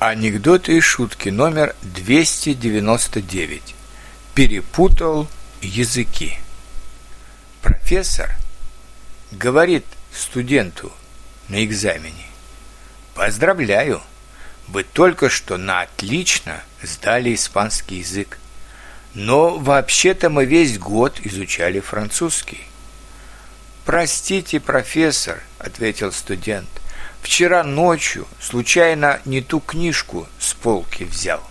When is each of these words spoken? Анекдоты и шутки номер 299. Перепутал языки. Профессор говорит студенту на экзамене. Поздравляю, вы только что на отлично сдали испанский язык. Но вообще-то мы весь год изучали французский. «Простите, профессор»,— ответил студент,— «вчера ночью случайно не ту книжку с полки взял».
Анекдоты 0.00 0.76
и 0.76 0.80
шутки 0.80 1.28
номер 1.28 1.76
299. 1.82 3.74
Перепутал 4.34 5.28
языки. 5.62 6.38
Профессор 7.62 8.34
говорит 9.30 9.86
студенту 10.12 10.92
на 11.48 11.64
экзамене. 11.64 12.26
Поздравляю, 13.14 14.02
вы 14.66 14.82
только 14.82 15.30
что 15.30 15.56
на 15.58 15.82
отлично 15.82 16.62
сдали 16.82 17.32
испанский 17.32 17.98
язык. 17.98 18.38
Но 19.14 19.58
вообще-то 19.58 20.28
мы 20.28 20.44
весь 20.44 20.76
год 20.76 21.20
изучали 21.22 21.78
французский. 21.78 22.64
«Простите, 23.84 24.58
профессор»,— 24.58 25.40
ответил 25.58 26.10
студент,— 26.10 26.68
«вчера 27.24 27.64
ночью 27.64 28.28
случайно 28.38 29.18
не 29.24 29.40
ту 29.40 29.58
книжку 29.58 30.28
с 30.38 30.52
полки 30.52 31.04
взял». 31.04 31.42